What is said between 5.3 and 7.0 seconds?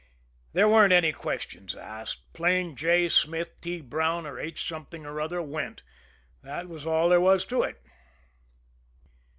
went that was